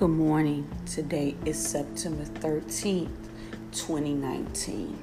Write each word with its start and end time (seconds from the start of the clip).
Good 0.00 0.08
morning. 0.08 0.66
Today 0.86 1.36
is 1.44 1.62
September 1.62 2.24
13th, 2.24 3.10
2019. 3.72 4.98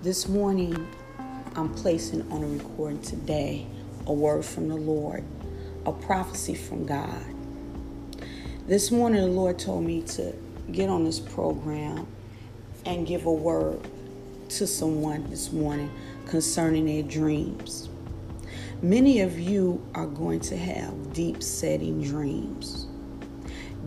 This 0.00 0.26
morning, 0.26 0.88
I'm 1.54 1.68
placing 1.74 2.22
on 2.32 2.42
a 2.42 2.46
recording 2.46 3.02
today 3.02 3.66
a 4.06 4.14
word 4.14 4.46
from 4.46 4.68
the 4.68 4.76
Lord, 4.76 5.24
a 5.84 5.92
prophecy 5.92 6.54
from 6.54 6.86
God. 6.86 7.22
This 8.66 8.90
morning, 8.90 9.20
the 9.20 9.26
Lord 9.26 9.58
told 9.58 9.84
me 9.84 10.00
to 10.00 10.32
get 10.72 10.88
on 10.88 11.04
this 11.04 11.20
program 11.20 12.06
and 12.86 13.06
give 13.06 13.26
a 13.26 13.32
word 13.32 13.86
to 14.48 14.66
someone 14.66 15.28
this 15.28 15.52
morning 15.52 15.90
concerning 16.24 16.86
their 16.86 17.02
dreams. 17.02 17.90
Many 18.80 19.20
of 19.20 19.38
you 19.38 19.86
are 19.94 20.06
going 20.06 20.40
to 20.40 20.56
have 20.56 21.12
deep 21.12 21.42
setting 21.42 22.02
dreams. 22.02 22.86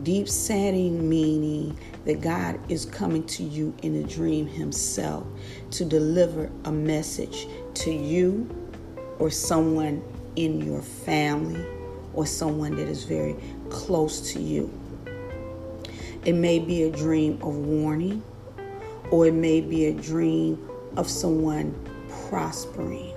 Deep 0.08 0.26
setting 0.26 1.06
meaning 1.06 1.78
that 2.06 2.22
God 2.22 2.58
is 2.70 2.86
coming 2.86 3.26
to 3.26 3.42
you 3.42 3.74
in 3.82 3.94
a 3.96 4.02
dream 4.04 4.46
Himself 4.46 5.26
to 5.72 5.84
deliver 5.84 6.50
a 6.64 6.72
message 6.72 7.46
to 7.74 7.92
you 7.92 8.48
or 9.18 9.30
someone 9.30 10.02
in 10.34 10.62
your 10.62 10.80
family 10.80 11.62
or 12.14 12.24
someone 12.24 12.74
that 12.76 12.88
is 12.88 13.04
very 13.04 13.36
close 13.68 14.32
to 14.32 14.40
you. 14.40 14.72
It 16.24 16.32
may 16.32 16.58
be 16.58 16.84
a 16.84 16.90
dream 16.90 17.34
of 17.42 17.54
warning 17.54 18.22
or 19.10 19.26
it 19.26 19.34
may 19.34 19.60
be 19.60 19.88
a 19.88 19.92
dream 19.92 20.70
of 20.96 21.06
someone 21.06 21.74
prospering. 22.30 23.12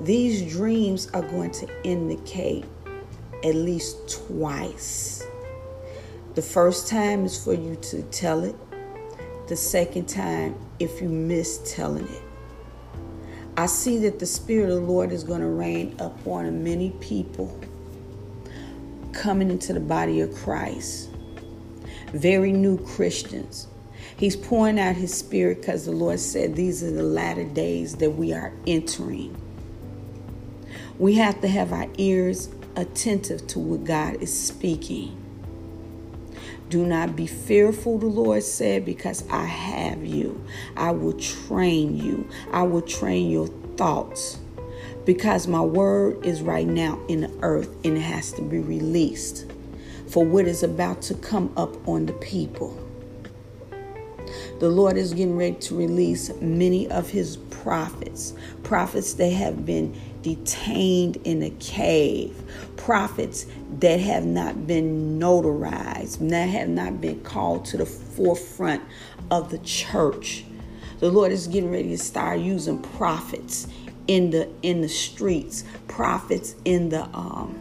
These 0.00 0.52
dreams 0.52 1.08
are 1.14 1.22
going 1.22 1.52
to 1.52 1.68
indicate 1.84 2.64
at 3.44 3.54
least 3.54 4.26
twice. 4.26 5.24
The 6.34 6.42
first 6.42 6.88
time 6.88 7.24
is 7.24 7.42
for 7.42 7.52
you 7.54 7.76
to 7.76 8.02
tell 8.04 8.44
it, 8.44 8.56
the 9.48 9.56
second 9.56 10.08
time, 10.08 10.54
if 10.78 11.02
you 11.02 11.08
miss 11.08 11.60
telling 11.74 12.08
it. 12.08 12.22
I 13.56 13.66
see 13.66 13.98
that 13.98 14.18
the 14.18 14.26
Spirit 14.26 14.70
of 14.70 14.76
the 14.76 14.86
Lord 14.86 15.12
is 15.12 15.24
going 15.24 15.42
to 15.42 15.48
rain 15.48 15.94
upon 15.98 16.64
many 16.64 16.90
people 17.00 17.60
coming 19.12 19.50
into 19.50 19.74
the 19.74 19.80
body 19.80 20.22
of 20.22 20.34
Christ, 20.34 21.10
very 22.14 22.50
new 22.50 22.78
Christians. 22.78 23.68
He's 24.16 24.36
pouring 24.36 24.78
out 24.78 24.96
His 24.96 25.12
Spirit 25.12 25.60
because 25.60 25.84
the 25.84 25.92
Lord 25.92 26.18
said 26.18 26.56
these 26.56 26.82
are 26.82 26.90
the 26.90 27.02
latter 27.02 27.44
days 27.44 27.96
that 27.96 28.10
we 28.10 28.32
are 28.32 28.52
entering. 28.66 29.36
We 30.98 31.14
have 31.14 31.40
to 31.42 31.48
have 31.48 31.72
our 31.72 31.88
ears 31.98 32.48
attentive 32.76 33.46
to 33.48 33.58
what 33.58 33.84
God 33.84 34.22
is 34.22 34.32
speaking. 34.32 35.18
Do 36.68 36.86
not 36.86 37.14
be 37.14 37.26
fearful, 37.26 37.98
the 37.98 38.06
Lord 38.06 38.42
said, 38.42 38.84
because 38.86 39.28
I 39.28 39.44
have 39.44 40.04
you. 40.04 40.42
I 40.76 40.90
will 40.92 41.12
train 41.12 41.98
you. 41.98 42.28
I 42.50 42.62
will 42.62 42.82
train 42.82 43.30
your 43.30 43.48
thoughts. 43.76 44.38
Because 45.04 45.46
my 45.46 45.60
word 45.60 46.24
is 46.24 46.40
right 46.40 46.66
now 46.66 46.98
in 47.08 47.22
the 47.22 47.32
earth 47.42 47.68
and 47.84 47.98
it 47.98 48.00
has 48.00 48.32
to 48.32 48.42
be 48.42 48.58
released 48.60 49.52
for 50.08 50.24
what 50.24 50.46
is 50.46 50.62
about 50.62 51.02
to 51.02 51.14
come 51.14 51.52
up 51.56 51.88
on 51.88 52.06
the 52.06 52.12
people. 52.14 52.78
The 54.60 54.68
Lord 54.68 54.96
is 54.96 55.12
getting 55.12 55.36
ready 55.36 55.56
to 55.56 55.76
release 55.76 56.30
many 56.40 56.88
of 56.88 57.10
his 57.10 57.36
prophets, 57.62 58.34
prophets 58.64 59.14
that 59.14 59.30
have 59.30 59.64
been 59.64 59.94
detained 60.22 61.16
in 61.24 61.42
a 61.42 61.50
cave, 61.50 62.42
prophets 62.76 63.46
that 63.78 64.00
have 64.00 64.24
not 64.24 64.66
been 64.66 65.18
notarized, 65.18 66.28
that 66.28 66.48
have 66.48 66.68
not 66.68 67.00
been 67.00 67.20
called 67.22 67.64
to 67.66 67.76
the 67.76 67.86
forefront 67.86 68.82
of 69.30 69.50
the 69.50 69.58
church. 69.58 70.44
The 70.98 71.10
Lord 71.10 71.32
is 71.32 71.46
getting 71.46 71.70
ready 71.70 71.90
to 71.90 71.98
start 71.98 72.40
using 72.40 72.80
prophets 72.80 73.68
in 74.08 74.30
the 74.30 74.48
in 74.62 74.80
the 74.80 74.88
streets, 74.88 75.64
prophets 75.86 76.56
in 76.64 76.88
the 76.88 77.04
um, 77.14 77.58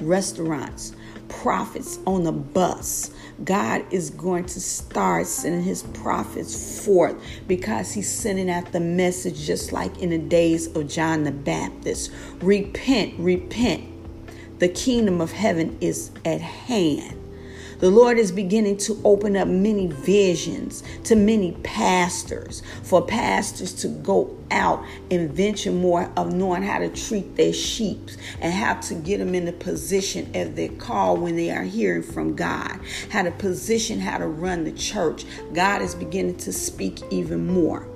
restaurants, 0.00 0.94
prophets 1.28 1.98
on 2.06 2.24
the 2.24 2.32
bus. 2.32 3.10
God 3.44 3.84
is 3.92 4.10
going 4.10 4.46
to 4.46 4.60
start 4.60 5.26
sending 5.26 5.62
his 5.62 5.82
prophets 5.82 6.84
forth 6.84 7.16
because 7.46 7.92
he's 7.92 8.10
sending 8.10 8.50
out 8.50 8.72
the 8.72 8.80
message 8.80 9.46
just 9.46 9.72
like 9.72 9.98
in 9.98 10.10
the 10.10 10.18
days 10.18 10.66
of 10.74 10.88
John 10.88 11.24
the 11.24 11.32
Baptist. 11.32 12.10
Repent, 12.40 13.14
repent. 13.18 13.84
The 14.58 14.68
kingdom 14.68 15.20
of 15.20 15.30
heaven 15.30 15.78
is 15.80 16.10
at 16.24 16.40
hand. 16.40 17.16
The 17.78 17.90
Lord 17.90 18.18
is 18.18 18.32
beginning 18.32 18.78
to 18.78 19.00
open 19.04 19.36
up 19.36 19.46
many 19.46 19.86
visions 19.86 20.82
to 21.04 21.14
many 21.14 21.52
pastors, 21.62 22.62
for 22.82 23.06
pastors 23.06 23.72
to 23.74 23.88
go 23.88 24.36
out 24.50 24.84
and 25.12 25.30
venture 25.30 25.70
more 25.70 26.10
of 26.16 26.32
knowing 26.32 26.64
how 26.64 26.78
to 26.78 26.88
treat 26.88 27.36
their 27.36 27.52
sheep 27.52 28.10
and 28.40 28.52
how 28.52 28.74
to 28.80 28.94
get 28.94 29.18
them 29.18 29.34
in 29.34 29.44
the 29.44 29.52
position 29.52 30.28
of 30.34 30.56
their 30.56 30.70
call 30.70 31.16
when 31.16 31.36
they 31.36 31.50
are 31.50 31.62
hearing 31.62 32.02
from 32.02 32.34
God, 32.34 32.80
how 33.10 33.22
to 33.22 33.30
position, 33.30 34.00
how 34.00 34.18
to 34.18 34.26
run 34.26 34.64
the 34.64 34.72
church. 34.72 35.24
God 35.52 35.80
is 35.80 35.94
beginning 35.94 36.38
to 36.38 36.52
speak 36.52 37.00
even 37.12 37.46
more. 37.46 37.86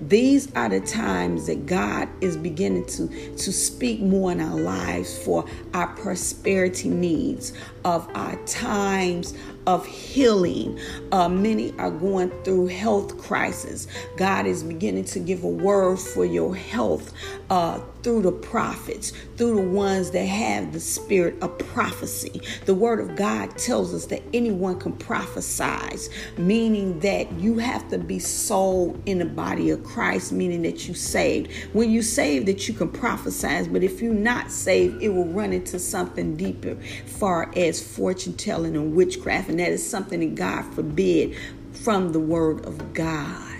These 0.00 0.54
are 0.54 0.68
the 0.68 0.80
times 0.80 1.46
that 1.46 1.66
God 1.66 2.08
is 2.20 2.36
beginning 2.36 2.86
to, 2.86 3.08
to 3.36 3.52
speak 3.52 4.00
more 4.00 4.32
in 4.32 4.40
our 4.40 4.58
lives 4.58 5.16
for 5.18 5.44
our 5.72 5.88
prosperity 5.88 6.88
needs, 6.88 7.52
of 7.84 8.08
our 8.14 8.36
times 8.46 9.34
of 9.66 9.86
healing. 9.86 10.78
Uh, 11.12 11.28
many 11.28 11.72
are 11.78 11.90
going 11.90 12.30
through 12.44 12.66
health 12.66 13.18
crisis. 13.18 13.86
God 14.16 14.46
is 14.46 14.62
beginning 14.62 15.04
to 15.06 15.20
give 15.20 15.44
a 15.44 15.48
word 15.48 15.98
for 15.98 16.24
your 16.24 16.54
health 16.54 17.12
uh, 17.50 17.80
through 18.02 18.22
the 18.22 18.32
prophets, 18.32 19.12
through 19.36 19.56
the 19.56 19.62
ones 19.62 20.10
that 20.10 20.26
have 20.26 20.72
the 20.72 20.80
spirit 20.80 21.42
of 21.42 21.56
prophecy. 21.58 22.40
The 22.66 22.74
word 22.74 23.00
of 23.00 23.16
God 23.16 23.56
tells 23.56 23.94
us 23.94 24.06
that 24.06 24.22
anyone 24.34 24.78
can 24.78 24.92
prophesy, 24.92 26.10
meaning 26.36 27.00
that 27.00 27.32
you 27.32 27.58
have 27.58 27.88
to 27.90 27.98
be 27.98 28.18
sold 28.18 29.02
in 29.06 29.18
the 29.18 29.24
body 29.24 29.70
of 29.70 29.82
Christ, 29.82 29.93
meaning 30.32 30.62
that 30.62 30.88
you 30.88 30.94
saved. 30.94 31.52
When 31.72 31.90
you 31.90 32.02
saved, 32.02 32.46
that 32.46 32.68
you 32.68 32.74
can 32.74 32.88
prophesy, 32.88 33.68
but 33.68 33.82
if 33.82 34.02
you're 34.02 34.12
not 34.12 34.50
saved, 34.50 35.02
it 35.02 35.08
will 35.08 35.26
run 35.26 35.52
into 35.52 35.78
something 35.78 36.36
deeper, 36.36 36.76
far 37.06 37.50
as 37.56 37.82
fortune 37.82 38.34
telling 38.34 38.76
and 38.76 38.94
witchcraft 38.94 39.48
and 39.48 39.60
that 39.60 39.70
is 39.70 39.88
something 39.88 40.20
that 40.20 40.34
God 40.34 40.62
forbid 40.74 41.36
from 41.72 42.12
the 42.12 42.20
word 42.20 42.64
of 42.66 42.92
God. 42.92 43.50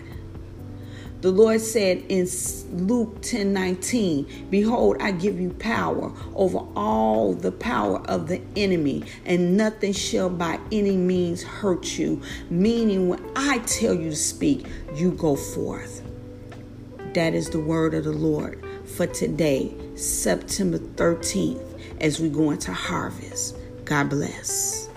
The 1.21 1.31
Lord 1.31 1.63
said 1.63 2.05
in 2.11 2.29
Luke 2.73 3.23
10 3.23 3.53
19, 3.55 4.49
Behold, 4.51 4.99
I 5.01 5.11
give 5.13 5.41
you 5.41 5.51
power 5.51 6.13
over 6.35 6.59
all 6.77 7.33
the 7.33 7.51
power 7.51 8.01
of 8.09 8.29
the 8.29 8.43
enemy, 8.57 9.05
and 9.25 9.57
nothing 9.57 9.95
shall 9.95 10.29
by 10.29 10.61
any 10.71 10.99
means 10.99 11.43
hurt 11.43 11.97
you. 11.97 12.21
Meaning, 12.51 13.09
when 13.09 13.25
I 13.35 13.59
tell 13.61 13.95
you 13.95 14.11
to 14.11 14.17
speak, 14.17 14.67
you 14.95 15.13
go 15.13 15.35
forth. 15.35 16.03
That 17.15 17.33
is 17.33 17.49
the 17.51 17.61
word 17.61 17.95
of 17.95 18.03
the 18.03 18.13
Lord 18.13 18.61
for 18.97 19.07
today, 19.07 19.73
September 19.95 20.79
13th, 20.79 21.63
as 22.01 22.19
we 22.19 22.29
go 22.29 22.51
into 22.51 22.73
harvest. 22.73 23.57
God 23.85 24.11
bless. 24.11 24.89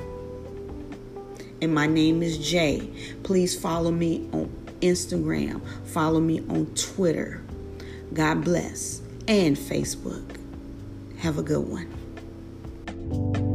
And 1.61 1.75
my 1.75 1.85
name 1.85 2.23
is 2.23 2.39
Jay. 2.39 2.89
Please 3.22 3.59
follow 3.59 3.91
me 3.91 4.28
on 4.34 4.49
Instagram, 4.81 5.61
follow 5.85 6.19
me 6.19 6.40
on 6.49 6.66
Twitter. 6.73 7.43
God 8.14 8.43
bless. 8.43 9.02
And 9.28 9.55
Facebook. 9.55 10.23
Have 11.20 11.37
a 11.37 11.43
good 11.43 11.67
one. 11.67 13.47